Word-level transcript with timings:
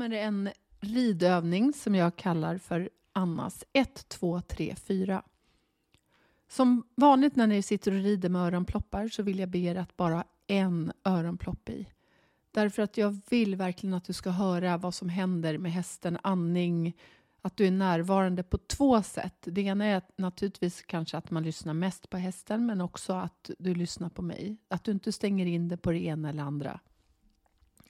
Då 0.00 0.04
kommer 0.04 0.16
en 0.16 0.50
ridövning 0.80 1.72
som 1.72 1.94
jag 1.94 2.16
kallar 2.16 2.58
för 2.58 2.90
Annas 3.12 3.64
1, 3.72 4.08
2, 4.08 4.40
3, 4.40 4.74
4. 4.74 5.22
Som 6.48 6.82
vanligt 6.94 7.36
när 7.36 7.46
ni 7.46 7.62
sitter 7.62 7.92
och 7.92 8.02
rider 8.02 8.28
med 8.28 8.42
öronploppar 8.42 9.08
så 9.08 9.22
vill 9.22 9.38
jag 9.38 9.48
be 9.48 9.58
er 9.58 9.76
att 9.76 9.96
bara 9.96 10.14
ha 10.14 10.24
en 10.46 10.92
öronplopp 11.04 11.68
i. 11.68 11.86
Därför 12.50 12.82
att 12.82 12.96
jag 12.96 13.20
vill 13.30 13.56
verkligen 13.56 13.94
att 13.94 14.04
du 14.04 14.12
ska 14.12 14.30
höra 14.30 14.76
vad 14.76 14.94
som 14.94 15.08
händer 15.08 15.58
med 15.58 15.72
hästen, 15.72 16.18
andning, 16.22 16.96
att 17.42 17.56
du 17.56 17.66
är 17.66 17.70
närvarande 17.70 18.42
på 18.42 18.58
två 18.58 19.02
sätt. 19.02 19.36
Det 19.42 19.60
ena 19.60 19.84
är 19.84 20.02
naturligtvis 20.16 20.82
kanske 20.82 21.16
att 21.16 21.30
man 21.30 21.42
lyssnar 21.42 21.74
mest 21.74 22.10
på 22.10 22.16
hästen 22.16 22.66
men 22.66 22.80
också 22.80 23.12
att 23.12 23.50
du 23.58 23.74
lyssnar 23.74 24.08
på 24.08 24.22
mig. 24.22 24.56
Att 24.68 24.84
du 24.84 24.92
inte 24.92 25.12
stänger 25.12 25.46
in 25.46 25.68
det 25.68 25.76
på 25.76 25.90
det 25.90 26.04
ena 26.04 26.28
eller 26.28 26.42
andra 26.42 26.80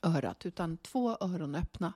örat 0.03 0.47
utan 0.47 0.77
två 0.77 1.17
öron 1.21 1.55
öppna. 1.55 1.93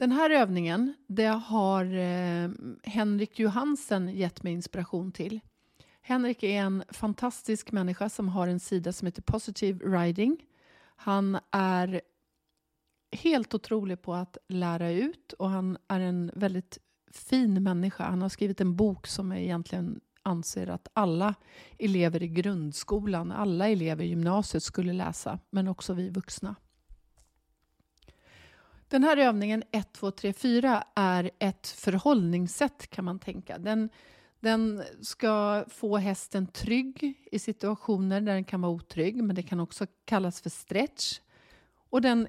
Den 0.00 0.12
här 0.12 0.30
övningen 0.30 0.94
det 1.06 1.26
har 1.26 1.84
eh, 1.84 2.50
Henrik 2.82 3.38
Johansen 3.38 4.08
gett 4.08 4.42
mig 4.42 4.52
inspiration 4.52 5.12
till. 5.12 5.40
Henrik 6.00 6.42
är 6.42 6.62
en 6.62 6.84
fantastisk 6.88 7.72
människa 7.72 8.08
som 8.08 8.28
har 8.28 8.48
en 8.48 8.60
sida 8.60 8.92
som 8.92 9.06
heter 9.06 9.22
Positive 9.22 9.84
Riding. 9.84 10.36
Han 10.96 11.38
är 11.50 12.00
helt 13.12 13.54
otrolig 13.54 14.02
på 14.02 14.14
att 14.14 14.38
lära 14.48 14.90
ut 14.90 15.32
och 15.32 15.50
han 15.50 15.78
är 15.88 16.00
en 16.00 16.30
väldigt 16.34 16.78
fin 17.12 17.62
människa. 17.62 18.04
Han 18.04 18.22
har 18.22 18.28
skrivit 18.28 18.60
en 18.60 18.76
bok 18.76 19.06
som 19.06 19.30
jag 19.30 19.40
egentligen 19.40 20.00
anser 20.22 20.66
att 20.66 20.88
alla 20.92 21.34
elever 21.78 22.22
i 22.22 22.28
grundskolan, 22.28 23.32
alla 23.32 23.68
elever 23.68 24.04
i 24.04 24.08
gymnasiet 24.08 24.62
skulle 24.62 24.92
läsa, 24.92 25.38
men 25.50 25.68
också 25.68 25.92
vi 25.92 26.10
vuxna. 26.10 26.56
Den 28.90 29.04
här 29.04 29.16
övningen 29.16 29.62
1, 29.70 29.92
2, 29.92 30.10
3, 30.10 30.32
4 30.32 30.84
är 30.94 31.30
ett 31.38 31.66
förhållningssätt 31.66 32.90
kan 32.90 33.04
man 33.04 33.18
tänka. 33.18 33.58
Den, 33.58 33.88
den 34.40 34.82
ska 35.00 35.64
få 35.68 35.96
hästen 35.96 36.46
trygg 36.46 37.14
i 37.32 37.38
situationer 37.38 38.20
där 38.20 38.34
den 38.34 38.44
kan 38.44 38.60
vara 38.60 38.72
otrygg, 38.72 39.24
men 39.24 39.36
det 39.36 39.42
kan 39.42 39.60
också 39.60 39.86
kallas 40.04 40.40
för 40.40 40.50
stretch. 40.50 41.20
Och 41.90 42.02
den, 42.02 42.28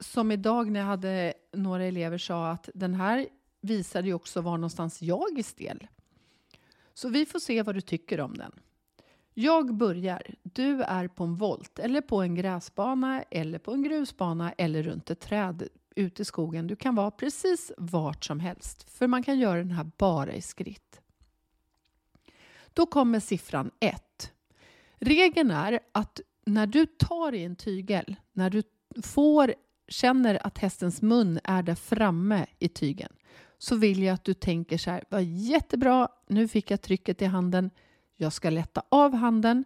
som 0.00 0.32
idag 0.32 0.70
när 0.70 0.80
jag 0.80 0.86
hade 0.86 1.34
några 1.52 1.84
elever 1.84 2.18
sa 2.18 2.50
att 2.50 2.68
den 2.74 2.94
här 2.94 3.26
visade 3.60 4.08
ju 4.08 4.14
också 4.14 4.40
var 4.40 4.58
någonstans 4.58 5.02
jag 5.02 5.38
är 5.38 5.42
stel. 5.42 5.86
Så 6.94 7.08
vi 7.08 7.26
får 7.26 7.38
se 7.38 7.62
vad 7.62 7.74
du 7.74 7.80
tycker 7.80 8.20
om 8.20 8.34
den. 8.34 8.52
Jag 9.34 9.74
börjar. 9.74 10.22
Du 10.42 10.82
är 10.82 11.08
på 11.08 11.24
en 11.24 11.36
volt 11.36 11.78
eller 11.78 12.00
på 12.00 12.22
en 12.22 12.34
gräsbana 12.34 13.22
eller 13.22 13.58
på 13.58 13.72
en 13.72 13.82
grusbana 13.82 14.52
eller 14.52 14.82
runt 14.82 15.10
ett 15.10 15.20
träd 15.20 15.68
ute 15.96 16.22
i 16.22 16.24
skogen. 16.24 16.66
Du 16.66 16.76
kan 16.76 16.94
vara 16.94 17.10
precis 17.10 17.72
vart 17.76 18.24
som 18.24 18.40
helst, 18.40 18.90
för 18.90 19.06
man 19.06 19.22
kan 19.22 19.38
göra 19.38 19.58
den 19.58 19.70
här 19.70 19.90
bara 19.96 20.32
i 20.32 20.42
skritt. 20.42 21.00
Då 22.72 22.86
kommer 22.86 23.20
siffran 23.20 23.70
1. 23.80 24.32
Regeln 24.98 25.50
är 25.50 25.80
att 25.92 26.20
när 26.44 26.66
du 26.66 26.86
tar 26.86 27.32
i 27.32 27.44
en 27.44 27.56
tygel, 27.56 28.16
när 28.32 28.50
du 28.50 28.62
får, 29.02 29.54
känner 29.88 30.46
att 30.46 30.58
hästens 30.58 31.02
mun 31.02 31.40
är 31.44 31.62
där 31.62 31.74
framme 31.74 32.46
i 32.58 32.68
tygen, 32.68 33.12
så 33.58 33.76
vill 33.76 34.02
jag 34.02 34.14
att 34.14 34.24
du 34.24 34.34
tänker 34.34 34.78
så 34.78 34.90
här, 34.90 35.04
vad 35.08 35.24
jättebra, 35.24 36.08
nu 36.26 36.48
fick 36.48 36.70
jag 36.70 36.82
trycket 36.82 37.22
i 37.22 37.24
handen, 37.24 37.70
jag 38.16 38.32
ska 38.32 38.50
lätta 38.50 38.82
av 38.88 39.14
handen, 39.14 39.64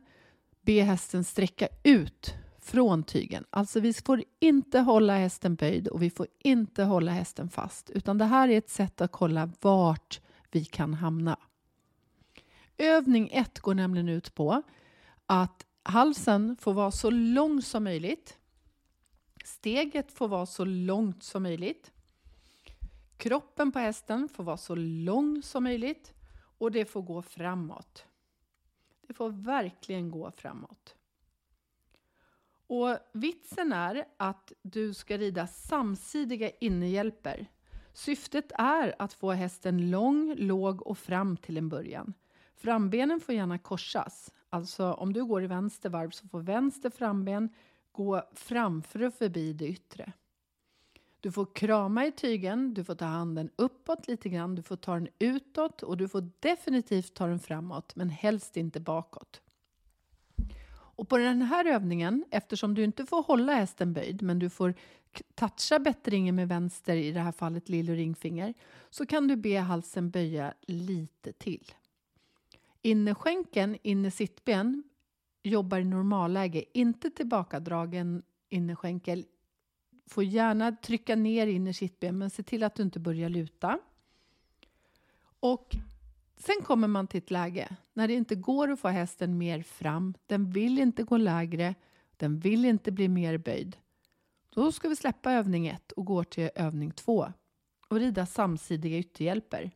be 0.62 0.82
hästen 0.82 1.24
sträcka 1.24 1.68
ut 1.82 2.34
från 2.60 3.02
tygen. 3.02 3.44
Alltså 3.50 3.80
vi 3.80 3.92
får 3.92 4.24
inte 4.38 4.78
hålla 4.78 5.16
hästen 5.16 5.54
böjd 5.54 5.88
och 5.88 6.02
vi 6.02 6.10
får 6.10 6.26
inte 6.38 6.84
hålla 6.84 7.12
hästen 7.12 7.48
fast, 7.50 7.90
utan 7.90 8.18
det 8.18 8.24
här 8.24 8.48
är 8.48 8.58
ett 8.58 8.70
sätt 8.70 9.00
att 9.00 9.12
kolla 9.12 9.50
vart 9.60 10.20
vi 10.50 10.64
kan 10.64 10.94
hamna. 10.94 11.36
Övning 12.78 13.30
1 13.32 13.60
går 13.60 13.74
nämligen 13.74 14.08
ut 14.08 14.34
på 14.34 14.62
att 15.26 15.66
halsen 15.82 16.56
får 16.60 16.72
vara 16.72 16.90
så 16.90 17.10
lång 17.10 17.62
som 17.62 17.84
möjligt. 17.84 18.38
Steget 19.44 20.12
får 20.12 20.28
vara 20.28 20.46
så 20.46 20.64
långt 20.64 21.22
som 21.22 21.42
möjligt. 21.42 21.92
Kroppen 23.16 23.72
på 23.72 23.78
hästen 23.78 24.28
får 24.28 24.44
vara 24.44 24.56
så 24.56 24.74
lång 24.74 25.42
som 25.42 25.64
möjligt 25.64 26.12
och 26.58 26.72
det 26.72 26.84
får 26.84 27.02
gå 27.02 27.22
framåt. 27.22 28.04
Det 29.06 29.14
får 29.14 29.30
verkligen 29.30 30.10
gå 30.10 30.30
framåt. 30.30 30.94
Och 32.70 32.98
vitsen 33.12 33.72
är 33.72 34.04
att 34.16 34.52
du 34.62 34.94
ska 34.94 35.18
rida 35.18 35.46
samsidiga 35.46 36.50
innehjälper. 36.60 37.46
Syftet 37.92 38.52
är 38.54 38.94
att 38.98 39.12
få 39.12 39.32
hästen 39.32 39.90
lång, 39.90 40.34
låg 40.36 40.86
och 40.86 40.98
fram 40.98 41.36
till 41.36 41.56
en 41.56 41.68
början. 41.68 42.14
Frambenen 42.56 43.20
får 43.20 43.34
gärna 43.34 43.58
korsas. 43.58 44.32
Alltså 44.50 44.92
om 44.92 45.12
du 45.12 45.24
går 45.24 45.42
i 45.44 45.46
vänster 45.46 45.90
varv 45.90 46.10
så 46.10 46.28
får 46.28 46.40
vänster 46.40 46.90
framben 46.90 47.48
gå 47.92 48.22
framför 48.32 49.02
och 49.02 49.14
förbi 49.14 49.52
det 49.52 49.68
yttre. 49.68 50.12
Du 51.20 51.32
får 51.32 51.54
krama 51.54 52.06
i 52.06 52.12
tygen, 52.12 52.74
du 52.74 52.84
får 52.84 52.94
ta 52.94 53.04
handen 53.04 53.50
uppåt 53.56 54.08
lite 54.08 54.28
grann, 54.28 54.54
du 54.54 54.62
får 54.62 54.76
ta 54.76 54.94
den 54.94 55.08
utåt 55.18 55.82
och 55.82 55.96
du 55.96 56.08
får 56.08 56.30
definitivt 56.40 57.14
ta 57.14 57.26
den 57.26 57.40
framåt, 57.40 57.96
men 57.96 58.10
helst 58.10 58.56
inte 58.56 58.80
bakåt. 58.80 59.42
Och 61.00 61.08
på 61.08 61.18
den 61.18 61.42
här 61.42 61.64
övningen, 61.64 62.24
eftersom 62.30 62.74
du 62.74 62.84
inte 62.84 63.06
får 63.06 63.22
hålla 63.22 63.54
hästen 63.54 63.92
böjd, 63.92 64.22
men 64.22 64.38
du 64.38 64.50
får 64.50 64.74
toucha 65.34 65.78
bättringen 65.78 66.34
med 66.34 66.48
vänster, 66.48 66.96
i 66.96 67.12
det 67.12 67.20
här 67.20 67.32
fallet 67.32 67.68
lill 67.68 67.90
och 67.90 67.96
ringfinger, 67.96 68.54
så 68.90 69.06
kan 69.06 69.28
du 69.28 69.36
be 69.36 69.58
halsen 69.58 70.10
böja 70.10 70.54
lite 70.60 71.32
till. 71.32 71.72
Innerskänken, 72.82 73.78
innersittben, 73.82 74.82
jobbar 75.42 75.78
i 75.78 75.84
normalläge, 75.84 76.64
inte 76.72 77.10
tillbakadragen 77.10 78.22
innerskänkel. 78.48 79.26
Får 80.06 80.24
gärna 80.24 80.72
trycka 80.72 81.16
ner 81.16 81.46
innersittben, 81.46 82.18
men 82.18 82.30
se 82.30 82.42
till 82.42 82.62
att 82.62 82.74
du 82.74 82.82
inte 82.82 83.00
börjar 83.00 83.28
luta. 83.28 83.78
Och 85.40 85.76
Sen 86.40 86.62
kommer 86.64 86.88
man 86.88 87.06
till 87.06 87.18
ett 87.18 87.30
läge 87.30 87.76
när 88.00 88.08
det 88.08 88.14
inte 88.14 88.34
går 88.34 88.70
att 88.70 88.80
få 88.80 88.88
hästen 88.88 89.38
mer 89.38 89.62
fram. 89.62 90.14
Den 90.26 90.50
vill 90.50 90.78
inte 90.78 91.02
gå 91.02 91.16
lägre. 91.16 91.74
Den 92.16 92.38
vill 92.38 92.64
inte 92.64 92.92
bli 92.92 93.08
mer 93.08 93.38
böjd. 93.38 93.76
Då 94.50 94.72
ska 94.72 94.88
vi 94.88 94.96
släppa 94.96 95.32
övning 95.32 95.66
1 95.66 95.92
och 95.92 96.04
gå 96.04 96.24
till 96.24 96.50
övning 96.54 96.90
2 96.90 97.32
och 97.88 97.96
rida 97.96 98.26
samsidiga 98.26 98.98
ytterhjälper. 98.98 99.70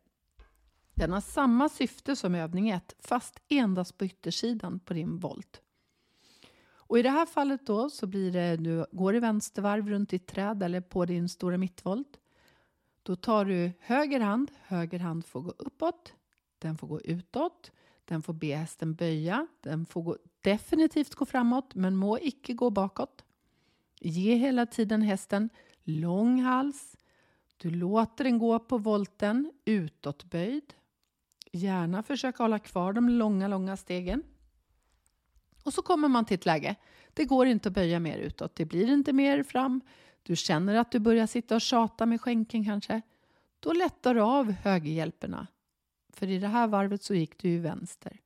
Den 0.94 1.12
har 1.12 1.20
samma 1.20 1.68
syfte 1.68 2.16
som 2.16 2.34
övning 2.34 2.70
1 2.70 2.96
fast 2.98 3.40
endast 3.48 3.98
på 3.98 4.04
yttersidan 4.04 4.80
på 4.80 4.94
din 4.94 5.18
volt. 5.18 5.60
Och 6.66 6.98
I 6.98 7.02
det 7.02 7.10
här 7.10 7.26
fallet 7.26 7.66
då 7.66 7.90
så 7.90 8.06
blir 8.06 8.32
det 8.32 8.56
du 8.56 8.86
går 8.92 9.16
i 9.16 9.20
vänstervarv 9.20 9.88
runt 9.88 10.10
ditt 10.10 10.26
träd 10.26 10.62
eller 10.62 10.80
på 10.80 11.04
din 11.04 11.28
stora 11.28 11.58
mittvolt. 11.58 12.20
Då 13.02 13.16
tar 13.16 13.44
du 13.44 13.72
höger 13.80 14.20
hand, 14.20 14.50
höger 14.62 14.98
hand 14.98 15.24
får 15.24 15.40
gå 15.40 15.50
uppåt, 15.50 16.12
den 16.58 16.78
får 16.78 16.86
gå 16.86 17.00
utåt, 17.00 17.70
den 18.04 18.22
får 18.22 18.32
be 18.32 18.54
hästen 18.54 18.94
böja, 18.94 19.46
den 19.60 19.86
får 19.86 20.02
gå, 20.02 20.16
definitivt 20.40 21.14
gå 21.14 21.26
framåt 21.26 21.74
men 21.74 21.96
må 21.96 22.18
icke 22.18 22.52
gå 22.52 22.70
bakåt. 22.70 23.24
Ge 24.00 24.34
hela 24.34 24.66
tiden 24.66 25.02
hästen 25.02 25.50
lång 25.82 26.40
hals. 26.40 26.96
Du 27.56 27.70
låter 27.70 28.24
den 28.24 28.38
gå 28.38 28.58
på 28.58 28.78
volten 28.78 29.52
utåtböjd. 29.64 30.74
Gärna 31.52 32.02
försöka 32.02 32.42
hålla 32.42 32.58
kvar 32.58 32.92
de 32.92 33.08
långa, 33.08 33.48
långa 33.48 33.76
stegen. 33.76 34.22
Och 35.64 35.74
så 35.74 35.82
kommer 35.82 36.08
man 36.08 36.24
till 36.24 36.34
ett 36.34 36.46
läge. 36.46 36.76
Det 37.14 37.24
går 37.24 37.46
inte 37.46 37.68
att 37.68 37.74
böja 37.74 38.00
mer 38.00 38.18
utåt. 38.18 38.56
Det 38.56 38.64
blir 38.64 38.92
inte 38.92 39.12
mer 39.12 39.42
fram. 39.42 39.80
Du 40.22 40.36
känner 40.36 40.74
att 40.74 40.90
du 40.90 40.98
börjar 40.98 41.26
sitta 41.26 41.54
och 41.54 41.60
tjata 41.60 42.06
med 42.06 42.20
skänken 42.20 42.64
kanske. 42.64 43.02
Då 43.60 43.72
lättar 43.72 44.14
du 44.14 44.20
av 44.20 44.50
högerhjälperna. 44.50 45.46
För 46.14 46.30
i 46.30 46.38
det 46.38 46.48
här 46.48 46.66
varvet 46.66 47.02
så 47.02 47.14
gick 47.14 47.38
du 47.38 47.48
ju 47.48 47.60
vänster. 47.60 48.20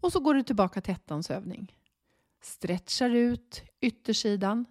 Och 0.00 0.12
så 0.12 0.20
går 0.20 0.34
du 0.34 0.42
tillbaka 0.42 0.80
till 0.80 0.92
ettans 0.92 1.30
övning. 1.30 1.76
Stretchar 2.42 3.10
ut 3.10 3.62
yttersidan. 3.80 4.64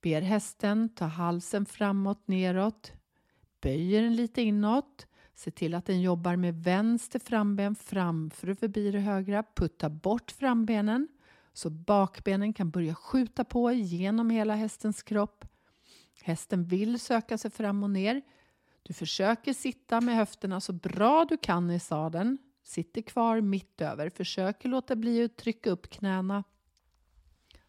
Ber 0.00 0.20
hästen 0.20 0.88
ta 0.88 1.04
halsen 1.04 1.66
framåt, 1.66 2.28
neråt. 2.28 2.92
Böjer 3.60 4.02
den 4.02 4.16
lite 4.16 4.42
inåt. 4.42 5.06
Se 5.34 5.50
till 5.50 5.74
att 5.74 5.86
den 5.86 6.00
jobbar 6.00 6.36
med 6.36 6.54
vänster 6.54 7.18
framben 7.18 7.74
framför 7.74 8.50
och 8.50 8.58
förbi 8.58 8.90
det 8.90 9.00
högra. 9.00 9.44
Putta 9.54 9.90
bort 9.90 10.30
frambenen 10.30 11.08
så 11.52 11.70
bakbenen 11.70 12.52
kan 12.52 12.70
börja 12.70 12.94
skjuta 12.94 13.44
på 13.44 13.72
genom 13.72 14.30
hela 14.30 14.54
hästens 14.54 15.02
kropp. 15.02 15.44
Hästen 16.22 16.64
vill 16.64 17.00
söka 17.00 17.38
sig 17.38 17.50
fram 17.50 17.82
och 17.82 17.90
ner 17.90 18.22
du 18.86 18.92
försöker 18.92 19.52
sitta 19.52 20.00
med 20.00 20.16
höfterna 20.16 20.60
så 20.60 20.72
bra 20.72 21.24
du 21.24 21.36
kan 21.36 21.70
i 21.70 21.80
sadeln. 21.80 22.38
Sitter 22.62 23.02
kvar 23.02 23.40
mitt 23.40 23.80
över. 23.80 24.10
Försöker 24.10 24.68
låta 24.68 24.96
bli 24.96 25.24
att 25.24 25.36
trycka 25.36 25.70
upp 25.70 25.90
knäna. 25.90 26.44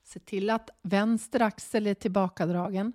Se 0.04 0.20
till 0.20 0.50
att 0.50 0.70
vänster 0.82 1.42
axel 1.42 1.88
är 1.88 1.94
tillbakadragen. 1.94 2.94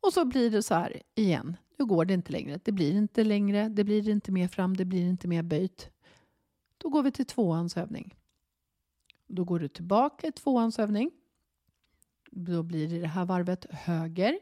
Och 0.00 0.12
så 0.12 0.24
blir 0.24 0.50
det 0.50 0.62
så 0.62 0.74
här 0.74 1.02
igen. 1.14 1.56
Nu 1.76 1.84
går 1.84 2.04
det 2.04 2.14
inte 2.14 2.32
längre. 2.32 2.60
Det 2.64 2.72
blir 2.72 2.92
inte 2.92 3.24
längre, 3.24 3.68
det 3.68 3.84
blir 3.84 4.08
inte 4.08 4.32
mer 4.32 4.48
fram, 4.48 4.76
det 4.76 4.84
blir 4.84 5.02
inte 5.02 5.28
mer 5.28 5.42
böjt. 5.42 5.90
Då 6.78 6.88
går 6.88 7.02
vi 7.02 7.10
till 7.10 7.26
tvåans 7.26 7.76
övning. 7.76 8.14
Då 9.26 9.44
går 9.44 9.58
du 9.58 9.68
tillbaka 9.68 10.26
i 10.26 10.32
tvåans 10.32 10.78
övning. 10.78 11.10
Då 12.30 12.62
blir 12.62 12.88
det 12.88 12.96
i 12.96 13.00
det 13.00 13.08
här 13.08 13.24
varvet 13.24 13.66
höger. 13.70 14.38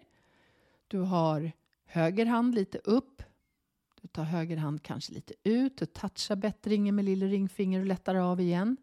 Du 0.89 0.99
har 0.99 1.53
höger 1.87 2.27
hand 2.27 2.55
lite 2.55 2.79
upp. 2.79 3.23
Du 4.03 4.09
tar 4.09 4.25
höger 4.25 4.57
hand 4.57 4.83
kanske 4.83 5.13
lite 5.13 5.35
ut. 5.43 5.77
Du 5.77 5.87
touchar 5.87 6.37
bättringen 6.37 6.95
med 6.95 7.05
lilla 7.05 7.27
ringfinger 7.27 7.81
och 7.81 7.87
lättar 7.87 8.15
av 8.15 8.41
igen. 8.41 8.77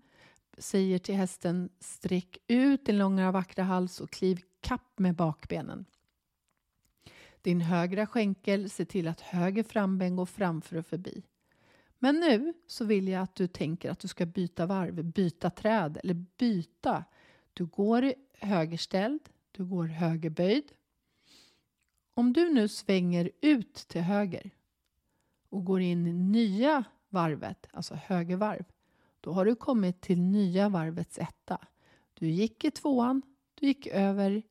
Säger 0.58 1.00
till 1.00 1.16
hästen 1.16 1.70
sträck 1.80 2.38
ut 2.48 2.86
din 2.86 2.98
långa 2.98 3.32
vackra 3.32 3.64
hals 3.64 4.00
och 4.00 4.12
kliv 4.12 4.42
kapp 4.62 5.00
med 5.00 5.16
bakbenen. 5.16 5.86
Din 7.42 7.62
högra 7.62 8.08
skänkel, 8.08 8.70
se 8.70 8.86
till 8.86 9.08
att 9.08 9.22
höger 9.22 9.64
framben 9.64 10.16
går 10.16 10.26
framför 10.26 10.76
och 10.76 10.86
förbi. 10.86 11.24
Men 12.00 12.20
nu 12.20 12.54
så 12.68 12.86
vill 12.86 13.08
jag 13.08 13.22
att 13.22 13.36
du 13.36 13.48
tänker 13.48 13.92
att 13.92 14.00
du 14.00 14.08
ska 14.08 14.26
byta 14.26 14.66
varv, 14.66 15.04
byta 15.04 15.50
träd 15.50 15.98
eller 16.04 16.14
byta. 16.14 17.04
Du 17.54 17.66
går 17.66 18.14
högerställd, 18.40 19.30
du 19.52 19.66
går 19.66 19.86
högerböjd. 19.86 20.72
Om 22.14 22.34
du 22.34 22.54
nu 22.54 22.68
svänger 22.68 23.32
ut 23.42 23.76
till 23.76 24.02
höger 24.02 24.52
och 25.50 25.66
går 25.66 25.82
in 25.82 26.08
i 26.08 26.14
nya 26.14 26.84
varvet, 27.10 27.68
alltså 27.74 27.96
högervarv, 27.96 28.66
då 29.22 29.32
har 29.32 29.46
du 29.46 29.56
kommit 29.56 30.02
till 30.02 30.22
nya 30.22 30.70
varvets 30.70 31.18
etta. 31.18 31.58
Du 32.14 32.30
gick 32.30 32.64
i 32.64 32.72
tvåan, 32.72 33.22
du 33.56 33.68
gick 33.68 33.88
över 33.88 34.44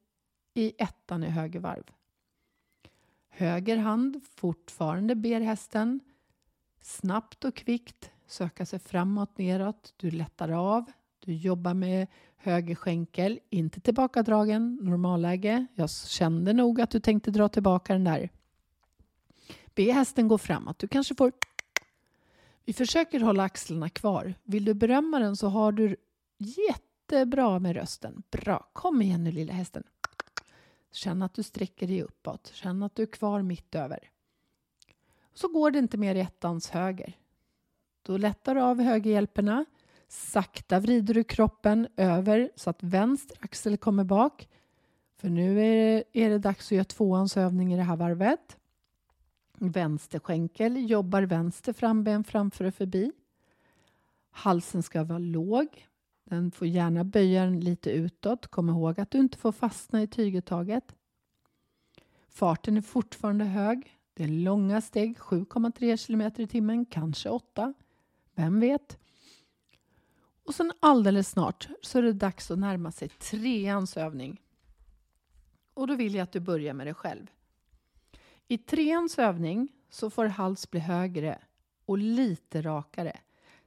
i 0.55 0.73
ettan 0.79 1.25
i 1.25 1.26
högervarv. 1.26 1.85
Höger 3.29 3.76
hand 3.76 4.20
fortfarande 4.35 5.14
ber 5.14 5.41
hästen 5.41 6.00
snabbt 6.81 7.44
och 7.44 7.55
kvickt 7.55 8.11
söka 8.26 8.67
sig 8.67 8.79
framåt, 8.79 9.38
neråt. 9.38 9.94
Du 9.97 10.11
lättar 10.11 10.49
av. 10.49 10.93
Du 11.19 11.35
jobbar 11.35 11.75
med 11.75 12.06
höger 12.42 12.74
skänkel, 12.74 13.40
inte 13.50 13.80
tillbakadragen, 13.80 14.78
normalläge. 14.82 15.66
Jag 15.74 15.90
kände 15.90 16.52
nog 16.52 16.80
att 16.80 16.90
du 16.90 17.00
tänkte 17.00 17.30
dra 17.30 17.48
tillbaka 17.48 17.92
den 17.92 18.04
där. 18.04 18.30
Be 19.74 19.92
hästen 19.92 20.28
gå 20.28 20.38
framåt. 20.38 20.78
Du 20.78 20.88
kanske 20.88 21.14
får... 21.14 21.32
Vi 22.64 22.72
försöker 22.72 23.20
hålla 23.20 23.42
axlarna 23.42 23.88
kvar. 23.88 24.34
Vill 24.42 24.64
du 24.64 24.74
berömma 24.74 25.18
den 25.18 25.36
så 25.36 25.48
har 25.48 25.72
du 25.72 25.96
jättebra 26.38 27.58
med 27.58 27.76
rösten. 27.76 28.22
Bra. 28.30 28.70
Kom 28.72 29.02
igen 29.02 29.24
nu 29.24 29.32
lilla 29.32 29.52
hästen. 29.52 29.82
Känn 30.92 31.22
att 31.22 31.34
du 31.34 31.42
sträcker 31.42 31.86
dig 31.86 32.02
uppåt. 32.02 32.50
Känn 32.54 32.82
att 32.82 32.94
du 32.94 33.02
är 33.02 33.06
kvar 33.06 33.42
mitt 33.42 33.74
över. 33.74 34.10
Så 35.34 35.48
går 35.48 35.70
det 35.70 35.78
inte 35.78 35.96
mer 35.96 36.14
i 36.14 36.20
ettans 36.20 36.70
höger. 36.70 37.16
Då 38.02 38.16
lättar 38.16 38.54
du 38.54 38.60
av 38.60 38.80
högerhjälperna. 38.80 39.64
Sakta 40.12 40.81
vrider 40.81 41.14
du 41.14 41.25
kroppen 41.25 41.88
över 41.97 42.50
så 42.56 42.70
att 42.70 42.82
vänster 42.82 43.37
axel 43.41 43.76
kommer 43.76 44.05
bak. 44.05 44.49
För 45.17 45.29
nu 45.29 45.61
är 45.61 45.76
det, 45.76 46.05
är 46.12 46.31
det 46.31 46.38
dags 46.38 46.67
att 46.67 46.73
göra 46.73 46.85
tvåans 46.85 47.37
övning 47.37 47.75
i 47.75 47.76
det 47.76 47.82
här 47.82 47.97
varvet. 47.97 48.56
Vänster 49.59 50.19
skänkel 50.19 50.91
jobbar 50.91 51.23
vänster 51.23 51.73
framben 51.73 52.25
framför 52.25 52.64
och 52.64 52.75
förbi. 52.75 53.12
Halsen 54.31 54.82
ska 54.82 55.05
vara 55.05 55.19
låg. 55.19 55.88
Den 56.25 56.50
får 56.50 56.69
gärna 56.69 57.05
böja 57.05 57.44
den 57.44 57.61
lite 57.61 57.91
utåt. 57.91 58.47
Kom 58.47 58.69
ihåg 58.69 59.00
att 59.00 59.11
du 59.11 59.19
inte 59.19 59.38
får 59.38 59.53
fastna 59.53 60.03
i 60.03 60.06
tyguttaget. 60.06 60.94
Farten 62.29 62.76
är 62.76 62.82
fortfarande 62.82 63.44
hög. 63.44 63.99
Det 64.14 64.25
är 64.25 64.29
långa 64.29 64.81
steg, 64.81 65.19
7,3 65.19 66.06
km 66.06 66.32
i 66.37 66.47
timmen, 66.47 66.87
kanske 66.87 67.29
8. 67.29 67.75
Vem 68.35 68.61
vet? 68.61 68.99
Och 70.44 70.54
sen 70.54 70.72
alldeles 70.80 71.30
snart 71.30 71.68
så 71.82 71.98
är 71.98 72.02
det 72.02 72.12
dags 72.12 72.50
att 72.50 72.58
närma 72.58 72.92
sig 72.92 73.08
treans 73.08 73.96
övning. 73.96 74.40
Och 75.74 75.86
då 75.86 75.94
vill 75.94 76.14
jag 76.14 76.22
att 76.22 76.32
du 76.32 76.40
börjar 76.40 76.74
med 76.74 76.86
dig 76.86 76.94
själv. 76.94 77.26
I 78.48 78.58
treans 78.58 79.18
övning 79.18 79.68
så 79.90 80.10
får 80.10 80.24
hals 80.24 80.70
bli 80.70 80.80
högre 80.80 81.38
och 81.86 81.98
lite 81.98 82.62
rakare. 82.62 83.20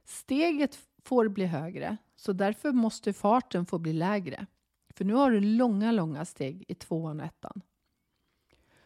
Steget 0.04 0.78
får 1.02 1.28
bli 1.28 1.46
högre, 1.46 1.96
så 2.16 2.32
därför 2.32 2.72
måste 2.72 3.12
farten 3.12 3.66
få 3.66 3.78
bli 3.78 3.92
lägre. 3.92 4.46
För 4.88 5.04
nu 5.04 5.14
har 5.14 5.30
du 5.30 5.40
långa, 5.40 5.92
långa 5.92 6.24
steg 6.24 6.64
i 6.68 6.74
tvåan 6.74 7.20
och 7.20 7.26
ettan. 7.26 7.62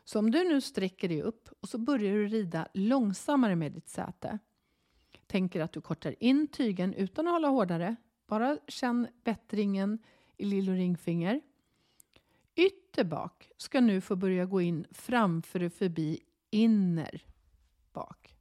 Så 0.05 0.19
om 0.19 0.31
du 0.31 0.45
nu 0.45 0.61
sträcker 0.61 1.09
dig 1.09 1.23
upp 1.23 1.49
och 1.61 1.69
så 1.69 1.79
börjar 1.79 2.13
du 2.13 2.29
rida 2.29 2.69
långsammare 2.75 3.57
med 3.57 3.73
ditt 3.73 3.89
säte. 3.89 4.39
Tänker 5.31 5.61
att 5.61 5.73
du 5.73 5.81
kortar 5.81 6.15
in 6.21 6.49
tygen 6.49 6.95
utan 6.95 7.27
att 7.27 7.33
hålla 7.33 7.49
hårdare. 7.49 7.97
Bara 8.27 8.59
känn 8.69 9.09
bättringen 9.25 9.99
i 10.37 10.45
lill 10.45 10.69
och 10.69 10.75
ringfinger. 10.75 11.41
Ytter 12.55 13.05
bak 13.05 13.51
ska 13.57 13.81
nu 13.81 14.01
få 14.01 14.17
börja 14.17 14.45
gå 14.45 14.61
in 14.61 14.87
framför 14.91 15.63
och 15.63 15.73
förbi 15.73 16.21
inner 16.51 17.23
bak. 17.93 18.37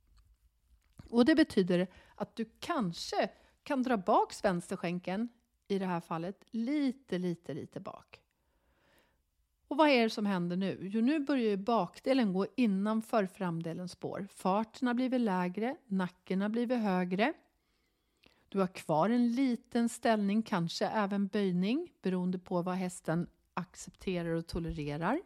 Och 1.09 1.25
det 1.25 1.36
betyder 1.36 1.88
att 2.15 2.36
du 2.36 2.45
kanske 2.59 3.30
kan 3.63 3.83
dra 3.83 3.97
bak 3.97 4.33
vänsterskänken 4.44 5.30
i 5.68 5.80
det 5.80 5.85
här 5.85 6.01
fallet 6.01 6.44
lite, 6.51 7.18
lite, 7.18 7.53
lite 7.53 7.80
bak. 7.80 8.21
Och 9.69 9.77
vad 9.77 9.89
är 9.89 10.04
det 10.04 10.10
som 10.10 10.25
händer 10.25 10.57
nu? 10.57 10.77
Jo, 10.81 11.01
nu 11.01 11.19
börjar 11.19 11.50
ju 11.50 11.57
bakdelen 11.57 12.33
gå 12.33 12.48
innanför 12.56 13.25
framdelens 13.25 13.92
spår. 13.92 14.27
Farten 14.31 14.88
har 14.88 14.94
blivit 14.94 15.21
lägre, 15.21 15.75
nacken 15.88 16.42
har 16.42 16.50
blivit 16.50 16.80
högre. 16.80 17.33
Du 18.50 18.60
har 18.60 18.68
kvar 18.68 19.10
en 19.10 19.36
liten 19.36 19.89
ställning, 19.89 20.42
kanske 20.42 20.88
även 20.88 21.27
böjning, 21.27 21.92
beroende 22.01 22.39
på 22.39 22.62
vad 22.62 22.75
hästen 22.75 23.27
accepterar 23.54 24.30
och 24.30 24.48
tolererar. 24.48 25.21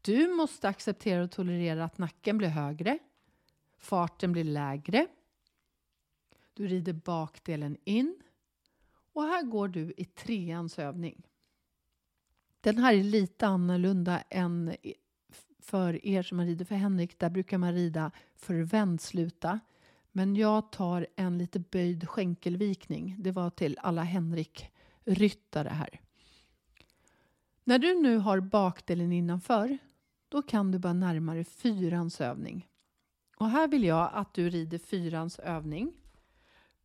Du 0.00 0.28
måste 0.28 0.68
acceptera 0.68 1.24
och 1.24 1.30
tolerera 1.30 1.84
att 1.84 1.98
nacken 1.98 2.38
blir 2.38 2.48
högre, 2.48 2.98
farten 3.78 4.32
blir 4.32 4.44
lägre. 4.44 5.06
Du 6.54 6.66
rider 6.66 6.92
bakdelen 6.92 7.76
in 7.84 8.22
och 9.12 9.22
här 9.22 9.42
går 9.42 9.68
du 9.68 9.94
i 9.96 10.04
treans 10.04 10.78
övning. 10.78 11.22
Den 12.64 12.78
här 12.78 12.94
är 12.94 13.02
lite 13.02 13.46
annorlunda 13.46 14.20
än 14.30 14.76
för 15.58 16.06
er 16.06 16.22
som 16.22 16.38
har 16.38 16.46
ridit 16.46 16.68
för 16.68 16.74
Henrik. 16.74 17.18
Där 17.18 17.30
brukar 17.30 17.58
man 17.58 17.72
rida 17.72 18.10
för 18.36 18.54
vändsluta. 18.54 19.60
Men 20.12 20.36
jag 20.36 20.72
tar 20.72 21.06
en 21.16 21.38
lite 21.38 21.58
böjd 21.58 22.08
skänkelvikning. 22.08 23.16
Det 23.18 23.32
var 23.32 23.50
till 23.50 23.78
alla 23.82 24.02
Henrik-ryttare 24.02 25.68
här. 25.68 26.00
När 27.64 27.78
du 27.78 28.02
nu 28.02 28.16
har 28.16 28.40
bakdelen 28.40 29.12
innanför, 29.12 29.78
då 30.28 30.42
kan 30.42 30.70
du 30.70 30.78
börja 30.78 30.92
närma 30.92 31.34
dig 31.34 31.44
fyrans 31.44 32.20
övning. 32.20 32.68
Och 33.36 33.48
här 33.48 33.68
vill 33.68 33.84
jag 33.84 34.10
att 34.12 34.34
du 34.34 34.50
rider 34.50 34.78
fyrans 34.78 35.38
övning 35.38 35.92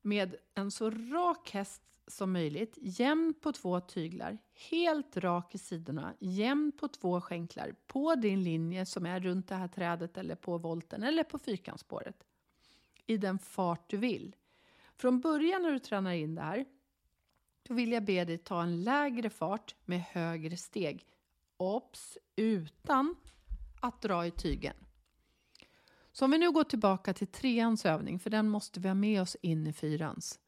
med 0.02 0.36
en 0.56 0.72
så 0.72 0.90
rak 0.90 1.52
häst 1.52 1.82
som 2.10 2.32
möjligt, 2.32 2.78
jämn 2.82 3.34
på 3.42 3.52
två 3.52 3.80
tyglar, 3.80 4.38
helt 4.70 5.18
rak 5.18 5.56
i 5.56 5.58
sidorna, 5.58 6.14
jämn 6.20 6.72
på 6.72 6.88
två 6.88 7.22
skänklar 7.22 7.76
på 7.88 8.16
din 8.16 8.44
linje 8.44 8.86
som 8.86 9.06
är 9.06 9.20
runt 9.20 9.48
det 9.48 9.56
här 9.56 9.68
trädet 9.68 10.18
eller 10.18 10.36
på 10.36 10.58
volten 10.58 11.04
eller 11.04 11.24
på 11.24 11.40
fyrkantsspåret. 11.40 12.24
I 13.06 13.18
den 13.18 13.40
fart 13.40 13.90
du 13.90 13.98
vill. 13.98 14.36
Från 14.96 15.20
början 15.20 15.62
när 15.62 15.72
du 15.72 15.80
tränar 15.80 16.14
in 16.14 16.36
det 16.36 16.42
här, 16.42 16.66
då 17.64 17.74
vill 17.74 17.92
jag 17.92 18.06
be 18.06 18.26
dig 18.26 18.38
ta 18.38 18.64
en 18.64 18.84
lägre 18.84 19.30
fart 19.30 19.76
med 19.86 20.02
högre 20.02 20.58
steg. 20.58 21.06
Ops, 21.58 22.18
utan 22.36 23.16
att 23.82 24.02
dra 24.02 24.26
i 24.26 24.32
tygen. 24.32 24.76
Så 26.12 26.26
om 26.26 26.32
vi 26.32 26.38
nu 26.38 26.52
går 26.52 26.64
tillbaka 26.64 27.14
till 27.14 27.28
treans 27.28 27.86
övning, 27.86 28.20
för 28.20 28.30
den 28.30 28.50
måste 28.50 28.80
vi 28.80 28.88
ha 28.88 28.96
med 28.96 29.22
oss 29.22 29.38
in 29.42 29.68
i 29.68 29.74
fyrans. 29.74 30.40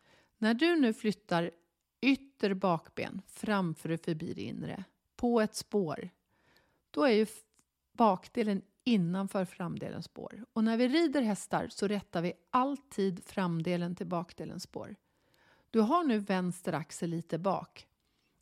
När 0.41 0.53
du 0.53 0.75
nu 0.75 0.93
flyttar 0.93 1.51
ytter 2.01 2.53
bakben 2.53 3.21
framför 3.27 3.89
och 3.89 3.99
förbi 3.99 4.33
det 4.33 4.41
inre 4.41 4.83
på 5.15 5.41
ett 5.41 5.55
spår, 5.55 6.09
då 6.91 7.03
är 7.03 7.11
ju 7.11 7.25
bakdelen 7.93 8.61
innanför 8.83 9.45
framdelens 9.45 10.05
spår. 10.05 10.45
Och 10.53 10.63
när 10.63 10.77
vi 10.77 10.87
rider 10.87 11.21
hästar 11.21 11.67
så 11.67 11.87
rättar 11.87 12.21
vi 12.21 12.33
alltid 12.49 13.23
framdelen 13.23 13.95
till 13.95 14.07
bakdelens 14.07 14.63
spår. 14.63 14.95
Du 15.69 15.79
har 15.79 16.03
nu 16.03 16.19
vänster 16.19 16.73
axel 16.73 17.09
lite 17.09 17.37
bak. 17.37 17.87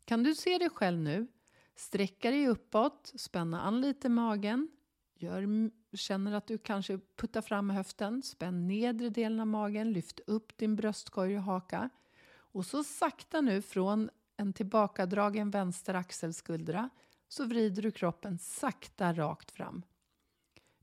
Kan 0.04 0.22
du 0.22 0.34
se 0.34 0.58
dig 0.58 0.70
själv 0.70 1.00
nu? 1.00 1.26
Sträcka 1.74 2.30
dig 2.30 2.48
uppåt, 2.48 3.12
spänna 3.16 3.60
an 3.60 3.80
lite 3.80 4.08
magen. 4.08 4.70
Gör, 5.14 5.70
känner 5.96 6.32
att 6.32 6.46
du 6.46 6.58
kanske 6.58 6.98
puttar 7.16 7.42
fram 7.42 7.70
höften. 7.70 8.22
Spänn 8.22 8.66
nedre 8.66 9.08
delen 9.08 9.40
av 9.40 9.46
magen, 9.46 9.92
lyft 9.92 10.20
upp 10.26 10.58
din 10.58 10.76
bröstkorg 10.76 11.36
och 11.36 11.42
haka. 11.42 11.90
Och 12.32 12.66
så 12.66 12.84
sakta 12.84 13.40
nu 13.40 13.62
från 13.62 14.10
en 14.36 14.52
tillbakadragen 14.52 15.50
vänster 15.50 15.94
axelskuldra 15.94 16.90
så 17.28 17.44
vrider 17.44 17.82
du 17.82 17.90
kroppen 17.90 18.38
sakta 18.38 19.12
rakt 19.12 19.50
fram. 19.50 19.82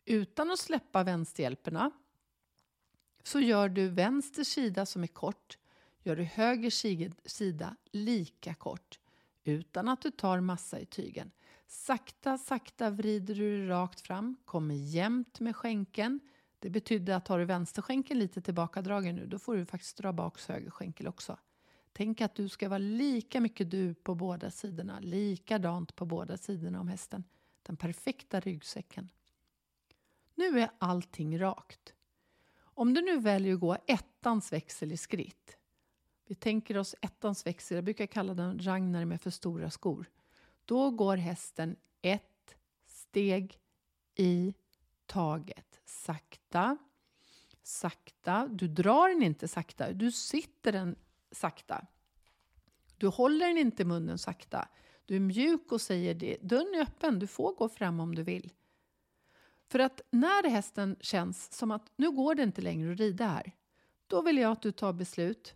Utan 0.05 0.51
att 0.51 0.59
släppa 0.59 1.03
vänsterhjälperna 1.03 1.91
så 3.23 3.39
gör 3.39 3.69
du 3.69 3.87
vänster 3.87 4.43
sida 4.43 4.85
som 4.85 5.03
är 5.03 5.07
kort, 5.07 5.57
gör 6.03 6.15
du 6.15 6.23
höger 6.23 6.69
sida 7.29 7.75
lika 7.91 8.53
kort 8.53 8.99
utan 9.43 9.89
att 9.89 10.01
du 10.01 10.11
tar 10.11 10.39
massa 10.39 10.79
i 10.79 10.85
tygen. 10.85 11.31
Sakta, 11.67 12.37
sakta 12.37 12.89
vrider 12.89 13.35
du 13.35 13.57
dig 13.57 13.67
rakt 13.67 14.01
fram, 14.01 14.35
kommer 14.45 14.75
jämnt 14.75 15.39
med 15.39 15.55
skänken. 15.55 16.19
Det 16.59 16.69
betyder 16.69 17.13
att 17.13 17.27
har 17.27 17.39
du 17.39 17.45
vänsterskänkeln 17.45 18.19
lite 18.19 18.41
tillbakadragen 18.41 19.15
nu, 19.15 19.25
då 19.25 19.39
får 19.39 19.55
du 19.55 19.65
faktiskt 19.65 19.97
dra 19.97 20.13
bak 20.13 20.41
höger 20.47 20.71
skänkel 20.71 21.07
också. 21.07 21.37
Tänk 21.93 22.21
att 22.21 22.35
du 22.35 22.49
ska 22.49 22.69
vara 22.69 22.77
lika 22.77 23.41
mycket 23.41 23.71
du 23.71 23.93
på 23.93 24.15
båda 24.15 24.51
sidorna, 24.51 24.99
likadant 24.99 25.95
på 25.95 26.05
båda 26.05 26.37
sidorna 26.37 26.79
om 26.79 26.87
hästen. 26.87 27.23
Den 27.63 27.77
perfekta 27.77 28.39
ryggsäcken. 28.39 29.09
Nu 30.35 30.59
är 30.59 30.69
allting 30.77 31.39
rakt. 31.39 31.93
Om 32.59 32.93
du 32.93 33.01
nu 33.01 33.19
väljer 33.19 33.53
att 33.53 33.59
gå 33.59 33.77
ettans 33.87 34.53
växel 34.53 34.91
i 34.91 34.97
skritt. 34.97 35.57
Vi 36.27 36.35
tänker 36.35 36.77
oss 36.77 36.95
ettans 37.01 37.45
växel, 37.45 37.75
jag 37.75 37.83
brukar 37.83 38.05
kalla 38.05 38.33
den 38.33 38.59
Ragnar 38.59 39.05
med 39.05 39.21
för 39.21 39.29
stora 39.29 39.69
skor. 39.69 40.09
Då 40.67 40.91
går 40.91 41.17
hästen 41.17 41.75
ett 42.01 42.55
steg 42.85 43.59
i 44.15 44.53
taget. 45.05 45.79
Sakta, 45.85 46.77
sakta. 47.63 48.47
Du 48.47 48.67
drar 48.67 49.09
den 49.09 49.23
inte 49.23 49.47
sakta, 49.47 49.93
du 49.93 50.11
sitter 50.11 50.71
den 50.71 50.95
sakta. 51.31 51.87
Du 52.97 53.07
håller 53.07 53.47
den 53.47 53.57
inte 53.57 53.81
i 53.81 53.85
munnen 53.85 54.17
sakta. 54.17 54.67
Du 55.05 55.15
är 55.15 55.19
mjuk 55.19 55.71
och 55.71 55.81
säger 55.81 56.13
det. 56.13 56.37
Dörren 56.41 56.75
är 56.75 56.81
öppen, 56.81 57.19
du 57.19 57.27
får 57.27 57.53
gå 57.53 57.69
fram 57.69 57.99
om 57.99 58.15
du 58.15 58.23
vill. 58.23 58.53
För 59.67 59.79
att 59.79 60.01
när 60.09 60.49
hästen 60.49 60.95
känns 60.99 61.53
som 61.53 61.71
att 61.71 61.91
nu 61.95 62.11
går 62.11 62.35
det 62.35 62.43
inte 62.43 62.61
längre 62.61 62.91
att 62.91 62.99
rida 62.99 63.27
här, 63.27 63.51
då 64.07 64.21
vill 64.21 64.37
jag 64.37 64.51
att 64.51 64.61
du 64.61 64.71
tar 64.71 64.93
beslut. 64.93 65.55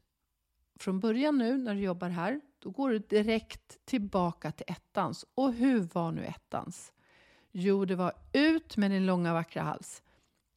Från 0.80 1.00
början 1.00 1.38
nu 1.38 1.58
när 1.58 1.76
du 1.76 1.82
jobbar 1.82 2.10
här, 2.10 2.42
då 2.62 2.70
går 2.70 2.90
du 2.90 3.00
direkt 3.00 3.86
tillbaka 3.86 4.52
till 4.52 4.66
ettans. 4.68 5.26
Och 5.36 5.54
hur 5.54 5.80
var 5.80 6.12
nu 6.12 6.26
ettans? 6.26 6.94
Jo, 7.52 7.86
det 7.86 7.96
var 7.96 8.14
ut 8.34 8.78
med 8.78 8.92
din 8.92 9.06
långa 9.06 9.34
vackra 9.34 9.62
hals. 9.64 10.04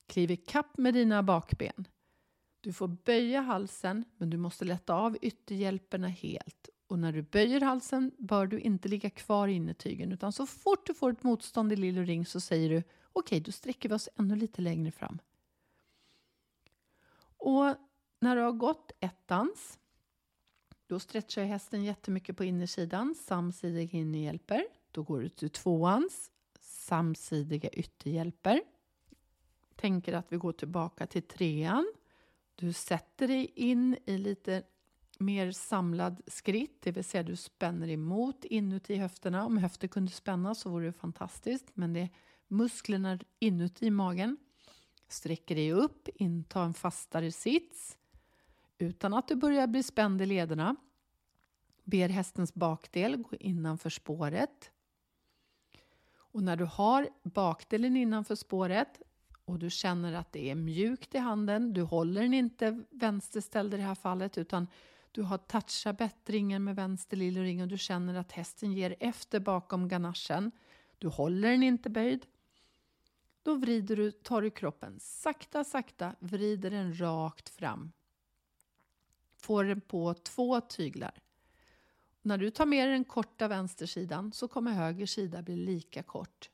Kliv 0.07 0.31
i 0.31 0.37
kapp 0.37 0.79
med 0.79 0.95
dina 0.95 1.23
bakben. 1.23 1.89
Du 2.61 2.73
får 2.73 2.89
böja 2.89 3.41
halsen, 3.41 4.05
men 4.17 4.31
du 4.31 4.37
måste 4.37 4.65
lätta 4.65 4.95
av 4.95 5.19
ytterhjälperna 5.23 6.09
helt. 6.09 6.69
Och 6.87 6.99
när 6.99 7.13
du 7.13 7.23
böjer 7.23 7.61
halsen 7.61 8.11
bör 8.19 8.47
du 8.47 8.61
inte 8.61 8.89
ligga 8.89 9.11
kvar 9.11 9.49
i 9.49 9.53
innertygen, 9.53 10.13
utan 10.13 10.33
så 10.33 10.47
fort 10.47 10.87
du 10.87 10.95
får 10.95 11.13
ett 11.13 11.23
motstånd 11.23 11.73
i 11.73 11.77
lill 11.77 11.99
och 11.99 12.07
ring 12.07 12.27
så 12.27 12.41
säger 12.41 12.71
du 12.71 12.83
okej, 13.13 13.41
då 13.41 13.53
sträcker 13.53 13.89
vi 13.89 13.95
oss 13.95 14.09
ännu 14.17 14.37
lite 14.37 14.63
längre 14.63 14.91
fram. 14.91 15.19
Och 17.37 17.75
när 18.21 18.37
du 18.37 18.43
har 18.43 18.53
gått 18.53 18.93
ettans, 19.01 19.79
då 20.87 20.99
stretchar 20.99 21.45
hästen 21.45 21.85
jättemycket 21.85 22.37
på 22.37 22.45
innersidan, 22.45 23.15
samsidiga 23.15 23.99
innerhjälper. 23.99 24.65
Då 24.91 25.03
går 25.03 25.21
du 25.21 25.29
till 25.29 25.51
tvåans, 25.51 26.31
samsidiga 26.61 27.69
ytterhjälper. 27.69 28.63
Tänker 29.77 30.13
att 30.13 30.33
vi 30.33 30.37
går 30.37 30.53
tillbaka 30.53 31.07
till 31.07 31.23
trean. 31.23 31.93
Du 32.55 32.73
sätter 32.73 33.29
dig 33.29 33.53
in 33.55 33.97
i 34.07 34.19
lite 34.19 34.63
mer 35.19 35.53
samlad 35.53 36.23
skritt, 36.27 36.83
det 36.83 36.93
vill 36.93 37.05
säga 37.05 37.23
du 37.23 37.37
spänner 37.37 37.89
emot 37.89 38.45
inuti 38.45 38.97
höfterna. 38.97 39.47
Om 39.47 39.59
höfter 39.59 39.89
kunde 39.89 40.13
spänna 40.13 40.55
så 40.55 40.71
vore 40.71 40.87
det 40.87 40.93
fantastiskt, 40.93 41.71
men 41.75 41.93
det 41.93 42.01
är 42.01 42.11
musklerna 42.49 43.19
inuti 43.39 43.91
magen. 43.91 44.37
Sträcker 45.09 45.55
dig 45.55 45.73
upp, 45.73 46.09
inta 46.15 46.63
en 46.63 46.75
fastare 46.75 47.33
sits 47.33 47.99
utan 48.79 49.15
att 49.15 49.29
du 49.29 49.35
börjar 49.35 49.67
bli 49.67 49.83
spänd 49.83 50.23
i 50.23 50.27
lederna. 50.27 50.77
Ber 51.85 52.09
hästens 52.09 52.55
bakdel 52.55 53.17
gå 53.17 53.37
innanför 53.41 53.91
spåret. 53.91 54.71
Och 56.17 56.43
när 56.43 56.57
du 56.57 56.65
har 56.65 57.09
bakdelen 57.23 57.97
innanför 57.97 58.35
spåret 58.35 59.03
och 59.45 59.59
du 59.59 59.71
känner 59.71 60.13
att 60.13 60.33
det 60.33 60.51
är 60.51 60.55
mjukt 60.55 61.15
i 61.15 61.19
handen, 61.19 61.73
du 61.73 61.83
håller 61.83 62.23
den 62.23 62.35
inte 62.35 62.83
vänsterställd 62.91 63.75
i 63.75 63.77
det 63.77 63.83
här 63.83 63.95
fallet 63.95 64.39
utan 64.39 64.67
du 65.13 65.23
har 65.23 65.39
touchat 65.39 65.99
bättringen 65.99 66.65
med 66.65 66.77
vänster 66.77 67.17
lillring 67.17 67.63
och 67.63 67.69
du 67.69 67.79
känner 67.79 68.15
att 68.15 68.33
hästen 68.33 68.73
ger 68.73 68.97
efter 69.01 69.41
bakom 69.41 69.89
ganachen. 69.89 70.51
Du 70.99 71.09
håller 71.09 71.51
den 71.51 71.63
inte 71.63 71.91
böjd. 71.91 72.27
Då 73.43 73.55
vrider 73.55 73.97
du, 73.97 74.11
tar 74.11 74.43
du 74.43 74.51
kroppen 74.51 75.01
sakta, 75.01 75.65
sakta, 75.65 76.15
vrider 76.21 76.71
den 76.71 77.01
rakt 77.01 77.49
fram. 77.49 77.93
Får 79.45 79.65
den 79.65 79.81
på 79.81 80.15
två 80.15 80.61
tyglar. 80.61 81.23
När 82.23 82.39
du 82.39 82.51
tar 82.51 82.67
med 82.67 82.89
dig 82.89 82.93
den 82.93 83.05
korta 83.05 83.49
vänstersidan 83.49 84.33
så 84.33 84.49
kommer 84.49 84.73
höger 84.73 85.07
sida 85.07 85.43
bli 85.43 85.57
lika 85.57 86.03
kort. 86.03 86.51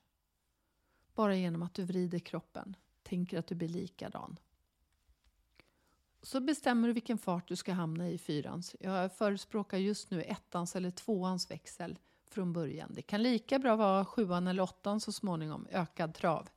Bara 1.15 1.35
genom 1.35 1.61
att 1.63 1.73
du 1.73 1.83
vrider 1.83 2.19
kroppen. 2.19 2.75
Tänker 3.03 3.39
att 3.39 3.47
du 3.47 3.55
blir 3.55 3.67
likadan. 3.67 4.39
Så 6.21 6.39
bestämmer 6.39 6.87
du 6.87 6.93
vilken 6.93 7.17
fart 7.17 7.47
du 7.47 7.55
ska 7.55 7.73
hamna 7.73 8.09
i 8.09 8.17
fyrans. 8.17 8.75
Jag 8.79 9.13
förespråkar 9.13 9.77
just 9.77 10.11
nu 10.11 10.21
ettans 10.21 10.75
eller 10.75 10.91
tvåans 10.91 11.51
växel 11.51 11.99
från 12.27 12.53
början. 12.53 12.91
Det 12.93 13.01
kan 13.01 13.23
lika 13.23 13.59
bra 13.59 13.75
vara 13.75 14.05
sjuan 14.05 14.47
eller 14.47 14.63
åttan 14.63 14.99
så 14.99 15.11
småningom, 15.11 15.67
ökad 15.71 16.13
trav. 16.13 16.49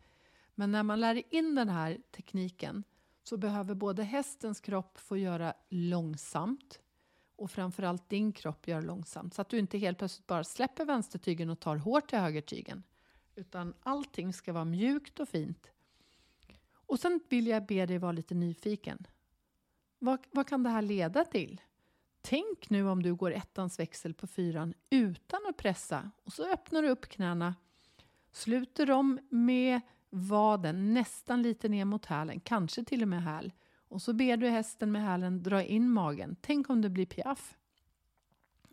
Men 0.54 0.72
när 0.72 0.82
man 0.82 1.00
lär 1.00 1.34
in 1.34 1.54
den 1.54 1.68
här 1.68 1.98
tekniken 2.10 2.84
så 3.24 3.36
behöver 3.36 3.74
både 3.74 4.02
hästens 4.02 4.60
kropp 4.60 4.98
få 4.98 5.16
göra 5.16 5.54
långsamt 5.68 6.80
och 7.36 7.50
framförallt 7.50 8.08
din 8.08 8.32
kropp 8.32 8.68
göra 8.68 8.80
långsamt 8.80 9.34
så 9.34 9.42
att 9.42 9.48
du 9.48 9.58
inte 9.58 9.78
helt 9.78 9.98
plötsligt 9.98 10.26
bara 10.26 10.44
släpper 10.44 10.84
vänstertygen 10.84 11.50
och 11.50 11.60
tar 11.60 11.76
hårt 11.76 12.08
till 12.08 12.18
högertygen. 12.18 12.82
Utan 13.34 13.74
allting 13.80 14.32
ska 14.32 14.52
vara 14.52 14.64
mjukt 14.64 15.20
och 15.20 15.28
fint. 15.28 15.70
Och 16.86 17.00
sen 17.00 17.20
vill 17.28 17.46
jag 17.46 17.66
be 17.66 17.86
dig 17.86 17.98
vara 17.98 18.12
lite 18.12 18.34
nyfiken. 18.34 19.06
Vad, 19.98 20.26
vad 20.30 20.48
kan 20.48 20.62
det 20.62 20.70
här 20.70 20.82
leda 20.82 21.24
till? 21.24 21.60
Tänk 22.20 22.70
nu 22.70 22.88
om 22.88 23.02
du 23.02 23.14
går 23.14 23.32
ettans 23.32 23.78
växel 23.78 24.14
på 24.14 24.26
fyran 24.26 24.74
utan 24.90 25.40
att 25.48 25.56
pressa 25.56 26.10
och 26.24 26.32
så 26.32 26.52
öppnar 26.52 26.82
du 26.82 26.88
upp 26.88 27.08
knäna, 27.08 27.54
sluter 28.32 28.86
dem 28.86 29.18
med 29.30 29.80
vaden 30.14 30.94
nästan 30.94 31.42
lite 31.42 31.68
ner 31.68 31.84
mot 31.84 32.06
hälen, 32.06 32.40
kanske 32.40 32.84
till 32.84 33.02
och 33.02 33.08
med 33.08 33.22
häl. 33.22 33.52
Och 33.88 34.02
så 34.02 34.12
ber 34.12 34.36
du 34.36 34.48
hästen 34.48 34.92
med 34.92 35.02
hälen 35.02 35.42
dra 35.42 35.62
in 35.62 35.90
magen. 35.90 36.36
Tänk 36.40 36.70
om 36.70 36.80
det 36.80 36.90
blir 36.90 37.06
piaff. 37.06 37.56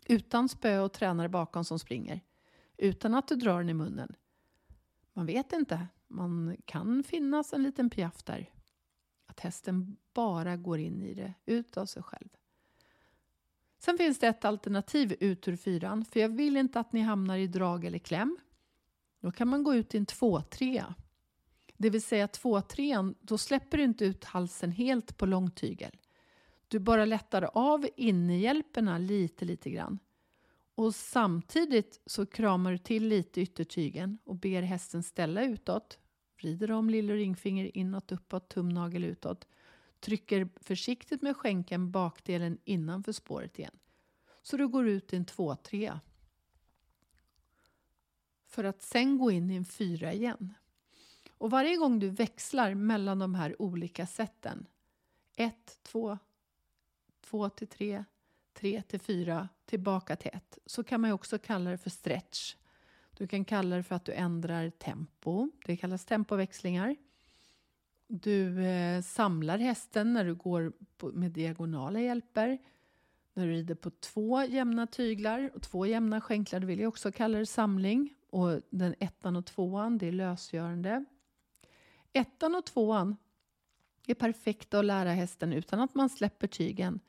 Utan 0.06 0.48
spö 0.48 0.78
och 0.78 0.92
tränare 0.92 1.28
bakom 1.28 1.64
som 1.64 1.78
springer. 1.78 2.20
Utan 2.76 3.14
att 3.14 3.28
du 3.28 3.34
drar 3.34 3.58
den 3.58 3.68
i 3.68 3.74
munnen. 3.74 4.14
Man 5.12 5.26
vet 5.26 5.52
inte. 5.52 5.86
Man 6.08 6.56
kan 6.64 7.02
finnas 7.02 7.52
en 7.52 7.62
liten 7.62 7.90
piaff 7.90 8.22
där. 8.22 8.50
Att 9.26 9.40
hästen 9.40 9.96
bara 10.14 10.56
går 10.56 10.78
in 10.78 11.02
i 11.02 11.14
det, 11.14 11.34
ut 11.46 11.76
av 11.76 11.86
sig 11.86 12.02
själv. 12.02 12.28
Sen 13.78 13.98
finns 13.98 14.18
det 14.18 14.26
ett 14.26 14.44
alternativ 14.44 15.16
ut 15.20 15.48
ur 15.48 15.56
fyran, 15.56 16.04
för 16.04 16.20
jag 16.20 16.28
vill 16.28 16.56
inte 16.56 16.80
att 16.80 16.92
ni 16.92 17.00
hamnar 17.00 17.36
i 17.36 17.46
drag 17.46 17.84
eller 17.84 17.98
kläm. 17.98 18.38
Då 19.20 19.30
kan 19.30 19.48
man 19.48 19.62
gå 19.62 19.74
ut 19.74 19.94
i 19.94 19.98
en 19.98 20.06
två-trea. 20.06 20.94
Det 21.76 21.90
vill 21.90 22.02
säga 22.02 22.28
två-trean, 22.28 23.14
då 23.20 23.38
släpper 23.38 23.78
du 23.78 23.84
inte 23.84 24.04
ut 24.04 24.24
halsen 24.24 24.72
helt 24.72 25.16
på 25.16 25.26
långtygel. 25.26 25.96
Du 26.68 26.78
bara 26.78 27.04
lättar 27.04 27.42
av 27.54 27.88
innerhjälperna 27.96 28.98
lite, 28.98 29.44
lite 29.44 29.70
grann. 29.70 29.98
Och 30.74 30.94
samtidigt 30.94 32.00
så 32.06 32.26
kramar 32.26 32.72
du 32.72 32.78
till 32.78 33.08
lite 33.08 33.40
yttertygen 33.40 34.18
och 34.24 34.36
ber 34.36 34.62
hästen 34.62 35.02
ställa 35.02 35.44
utåt. 35.44 35.98
Vrider 36.36 36.70
om 36.70 36.90
lilla 36.90 37.14
ringfinger 37.14 37.76
inåt, 37.76 38.12
uppåt, 38.12 38.48
tumnagel 38.48 39.04
utåt. 39.04 39.46
Trycker 40.00 40.48
försiktigt 40.60 41.22
med 41.22 41.36
skänken 41.36 41.90
bakdelen 41.90 42.58
innanför 42.64 43.12
spåret 43.12 43.58
igen. 43.58 43.78
Så 44.42 44.56
du 44.56 44.68
går 44.68 44.88
ut 44.88 45.12
i 45.12 45.16
en 45.16 45.24
två-trea. 45.24 46.00
För 48.46 48.64
att 48.64 48.82
sen 48.82 49.18
gå 49.18 49.30
in 49.30 49.50
i 49.50 49.56
en 49.56 49.64
fyra 49.64 50.12
igen. 50.12 50.54
Och 51.42 51.50
varje 51.50 51.76
gång 51.76 51.98
du 51.98 52.08
växlar 52.08 52.74
mellan 52.74 53.18
de 53.18 53.34
här 53.34 53.62
olika 53.62 54.06
sätten, 54.06 54.66
1, 55.36 55.78
2, 55.82 56.18
2 57.20 57.48
till 57.48 57.68
3, 57.68 58.04
3 58.54 58.82
till 58.82 59.00
4, 59.00 59.48
tillbaka 59.64 60.16
till 60.16 60.30
1, 60.34 60.58
så 60.66 60.84
kan 60.84 61.00
man 61.00 61.10
ju 61.10 61.14
också 61.14 61.38
kalla 61.38 61.70
det 61.70 61.78
för 61.78 61.90
stretch. 61.90 62.54
Du 63.16 63.26
kan 63.26 63.44
kalla 63.44 63.76
det 63.76 63.82
för 63.82 63.94
att 63.94 64.04
du 64.04 64.12
ändrar 64.12 64.70
tempo, 64.70 65.50
det 65.66 65.76
kallas 65.76 66.04
tempoväxlingar. 66.04 66.96
Du 68.06 68.64
eh, 68.64 69.02
samlar 69.02 69.58
hästen 69.58 70.12
när 70.12 70.24
du 70.24 70.34
går 70.34 70.72
på, 70.96 71.08
med 71.08 71.30
diagonala 71.30 72.00
hjälper. 72.00 72.58
När 73.34 73.46
du 73.46 73.52
rider 73.52 73.74
på 73.74 73.90
två 73.90 74.44
jämna 74.44 74.86
tyglar 74.86 75.50
och 75.54 75.62
två 75.62 75.86
jämna 75.86 76.20
skänklar, 76.20 76.60
det 76.60 76.66
vill 76.66 76.80
jag 76.80 76.88
också 76.88 77.12
kalla 77.12 77.38
det 77.38 77.46
samling. 77.46 78.14
Och 78.30 78.60
den 78.70 78.94
ettan 78.98 79.36
och 79.36 79.46
tvåan, 79.46 79.98
det 79.98 80.08
är 80.08 80.12
lösgörande. 80.12 81.04
Ettan 82.12 82.54
och 82.54 82.66
tvåan 82.66 83.16
är 84.06 84.14
perfekta 84.14 84.78
att 84.78 84.84
lära 84.84 85.12
hästen 85.12 85.52
utan 85.52 85.80
att 85.80 85.94
man 85.94 86.08
släpper 86.08 86.46
tygen. 86.46 87.00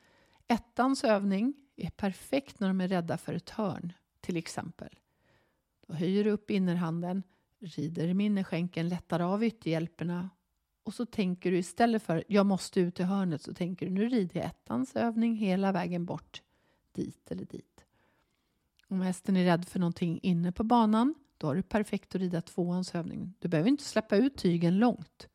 Ettans 0.48 1.04
övning 1.04 1.54
är 1.76 1.90
perfekt 1.90 2.60
när 2.60 2.68
de 2.68 2.80
är 2.80 2.88
rädda 2.88 3.18
för 3.18 3.34
ett 3.34 3.50
hörn, 3.50 3.92
till 4.20 4.36
exempel. 4.36 4.98
Då 5.86 5.94
höjer 5.94 6.24
du 6.24 6.30
upp 6.30 6.50
innerhanden, 6.50 7.22
rider 7.58 8.14
med 8.14 8.26
innerskänken, 8.26 8.88
lättar 8.88 9.20
av 9.20 9.44
ytterhjälperna 9.44 10.30
och 10.82 10.94
så 10.94 11.06
tänker 11.06 11.50
du 11.50 11.58
istället 11.58 12.02
för 12.02 12.24
jag 12.28 12.46
måste 12.46 12.80
ut 12.80 13.00
i 13.00 13.02
hörnet 13.02 13.42
så 13.42 13.54
tänker 13.54 13.86
du 13.86 13.92
nu 13.92 14.08
rider 14.08 14.40
jag 14.40 14.46
ettans 14.46 14.96
övning 14.96 15.36
hela 15.36 15.72
vägen 15.72 16.04
bort 16.04 16.42
dit 16.92 17.30
eller 17.30 17.44
dit. 17.44 17.84
Om 18.88 19.00
hästen 19.00 19.36
är 19.36 19.44
rädd 19.44 19.68
för 19.68 19.78
någonting 19.78 20.20
inne 20.22 20.52
på 20.52 20.64
banan 20.64 21.14
då 21.38 21.46
har 21.46 21.54
du 21.54 21.62
perfekt 21.62 22.14
att 22.14 22.20
rida 22.20 22.42
tvåans 22.42 22.94
övning. 22.94 23.34
Du 23.38 23.48
behöver 23.48 23.68
inte 23.68 23.84
släppa 23.84 24.16
ut 24.16 24.36
tygen 24.36 24.78
långt. 24.78 25.28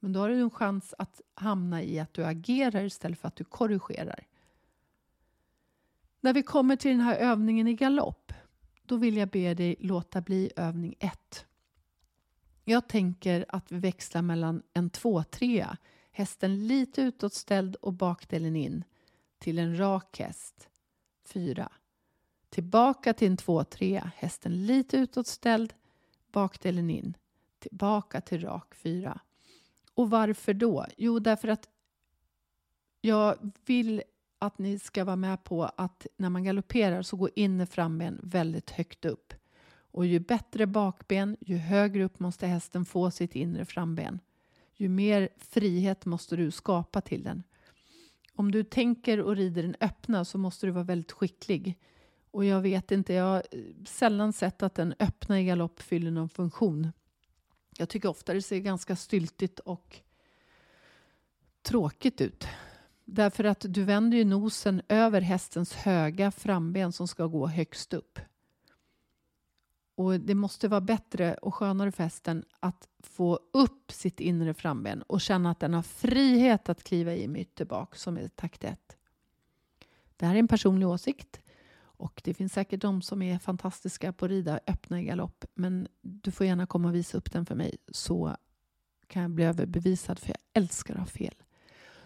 Men 0.00 0.12
då 0.12 0.20
har 0.20 0.28
du 0.28 0.40
en 0.40 0.50
chans 0.50 0.94
att 0.98 1.20
hamna 1.34 1.82
i 1.82 1.98
att 1.98 2.14
du 2.14 2.24
agerar 2.24 2.84
istället 2.84 3.18
för 3.18 3.28
att 3.28 3.36
du 3.36 3.44
korrigerar. 3.44 4.26
När 6.20 6.32
vi 6.32 6.42
kommer 6.42 6.76
till 6.76 6.90
den 6.90 7.00
här 7.00 7.16
övningen 7.16 7.68
i 7.68 7.74
galopp 7.74 8.32
då 8.86 8.96
vill 8.96 9.16
jag 9.16 9.28
be 9.28 9.54
dig 9.54 9.76
låta 9.78 10.20
bli 10.20 10.50
övning 10.56 10.94
1. 10.98 11.46
Jag 12.64 12.88
tänker 12.88 13.44
att 13.48 13.72
vi 13.72 13.78
växlar 13.78 14.22
mellan 14.22 14.62
en 14.72 14.90
2-3, 14.90 15.76
hästen 16.10 16.66
lite 16.66 17.02
utåtställd 17.02 17.76
och 17.76 17.92
bakdelen 17.92 18.56
in, 18.56 18.84
till 19.38 19.58
en 19.58 19.78
rak 19.78 20.18
häst, 20.18 20.68
4. 21.24 21.72
Tillbaka 22.54 23.14
till 23.14 23.28
en 23.28 23.36
2-3, 23.36 24.10
hästen 24.16 24.66
lite 24.66 24.96
utåtställd, 24.96 25.74
bakdelen 26.32 26.90
in, 26.90 27.16
tillbaka 27.58 28.20
till 28.20 28.40
rak 28.40 28.74
4. 28.74 29.20
Och 29.94 30.10
varför 30.10 30.54
då? 30.54 30.86
Jo, 30.96 31.18
därför 31.18 31.48
att 31.48 31.68
jag 33.00 33.52
vill 33.66 34.02
att 34.38 34.58
ni 34.58 34.78
ska 34.78 35.04
vara 35.04 35.16
med 35.16 35.44
på 35.44 35.64
att 35.64 36.06
när 36.16 36.30
man 36.30 36.44
galopperar 36.44 37.02
så 37.02 37.16
går 37.16 37.30
inner 37.34 37.66
framben 37.66 38.20
väldigt 38.22 38.70
högt 38.70 39.04
upp. 39.04 39.34
Och 39.90 40.06
ju 40.06 40.20
bättre 40.20 40.66
bakben, 40.66 41.36
ju 41.40 41.56
högre 41.56 42.04
upp 42.04 42.20
måste 42.20 42.46
hästen 42.46 42.84
få 42.84 43.10
sitt 43.10 43.34
inre 43.34 43.64
framben. 43.64 44.20
Ju 44.74 44.88
mer 44.88 45.28
frihet 45.38 46.04
måste 46.04 46.36
du 46.36 46.50
skapa 46.50 47.00
till 47.00 47.22
den. 47.22 47.42
Om 48.34 48.52
du 48.52 48.64
tänker 48.64 49.20
och 49.20 49.36
rider 49.36 49.62
den 49.62 49.76
öppna 49.80 50.24
så 50.24 50.38
måste 50.38 50.66
du 50.66 50.70
vara 50.70 50.84
väldigt 50.84 51.12
skicklig. 51.12 51.78
Och 52.34 52.44
jag 52.44 52.60
vet 52.60 52.90
inte, 52.90 53.12
jag 53.12 53.24
har 53.24 53.42
eh, 53.50 53.60
sällan 53.84 54.32
sett 54.32 54.62
att 54.62 54.74
den 54.74 54.94
öppna 54.98 55.40
i 55.40 55.44
galopp 55.44 55.80
fyller 55.80 56.10
någon 56.10 56.28
funktion. 56.28 56.92
Jag 57.78 57.88
tycker 57.88 58.08
ofta 58.08 58.34
det 58.34 58.42
ser 58.42 58.58
ganska 58.58 58.96
styltigt 58.96 59.58
och 59.58 59.96
tråkigt 61.62 62.20
ut. 62.20 62.46
Därför 63.04 63.44
att 63.44 63.64
du 63.68 63.84
vänder 63.84 64.18
ju 64.18 64.24
nosen 64.24 64.82
över 64.88 65.20
hästens 65.20 65.72
höga 65.72 66.30
framben 66.30 66.92
som 66.92 67.08
ska 67.08 67.26
gå 67.26 67.46
högst 67.46 67.94
upp. 67.94 68.18
Och 69.94 70.20
det 70.20 70.34
måste 70.34 70.68
vara 70.68 70.80
bättre 70.80 71.34
och 71.34 71.54
skönare 71.54 71.92
för 71.92 72.02
hästen 72.02 72.44
att 72.60 72.88
få 72.98 73.40
upp 73.52 73.92
sitt 73.92 74.20
inre 74.20 74.54
framben 74.54 75.02
och 75.02 75.20
känna 75.20 75.50
att 75.50 75.60
den 75.60 75.74
har 75.74 75.82
frihet 75.82 76.68
att 76.68 76.84
kliva 76.84 77.14
i 77.14 77.28
med 77.28 77.40
ytterbak 77.40 77.96
som 77.96 78.16
är 78.16 78.28
takt 78.28 78.64
1. 78.64 78.96
Det 80.16 80.26
här 80.26 80.34
är 80.34 80.38
en 80.38 80.48
personlig 80.48 80.88
åsikt 80.88 81.40
och 82.04 82.20
det 82.24 82.34
finns 82.34 82.52
säkert 82.52 82.80
de 82.80 83.02
som 83.02 83.22
är 83.22 83.38
fantastiska 83.38 84.12
på 84.12 84.24
att 84.24 84.30
rida 84.30 84.60
öppna 84.66 85.00
i 85.00 85.04
galopp 85.04 85.44
men 85.54 85.88
du 86.00 86.30
får 86.30 86.46
gärna 86.46 86.66
komma 86.66 86.88
och 86.88 86.94
visa 86.94 87.18
upp 87.18 87.32
den 87.32 87.46
för 87.46 87.54
mig 87.54 87.76
så 87.88 88.36
kan 89.06 89.22
jag 89.22 89.30
bli 89.30 89.44
överbevisad 89.44 90.18
för 90.18 90.28
jag 90.28 90.38
älskar 90.52 90.94
att 90.94 91.00
ha 91.00 91.06
fel. 91.06 91.34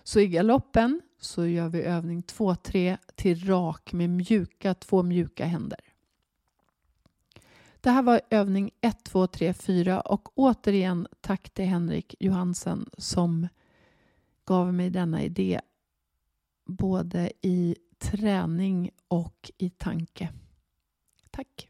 Så 0.02 0.20
i 0.20 0.28
galoppen 0.28 1.00
så 1.20 1.46
gör 1.46 1.68
vi 1.68 1.82
övning 1.82 2.22
2-3 2.22 2.98
till 3.14 3.46
rak 3.46 3.92
med 3.92 4.11
mjuka, 4.11 4.74
två 4.74 5.02
mjuka 5.02 5.44
händer. 5.44 5.80
Det 7.80 7.90
här 7.90 8.02
var 8.02 8.20
övning 8.30 8.70
1, 8.80 9.04
2, 9.04 9.26
3, 9.26 9.54
4 9.54 10.00
och 10.00 10.38
återigen 10.38 11.06
tack 11.20 11.50
till 11.50 11.64
Henrik 11.64 12.14
Johansen 12.20 12.90
som 12.98 13.48
gav 14.44 14.74
mig 14.74 14.90
denna 14.90 15.22
idé 15.22 15.61
både 16.66 17.32
i 17.42 17.76
träning 17.98 18.90
och 19.08 19.50
i 19.58 19.70
tanke. 19.70 20.32
Tack! 21.30 21.68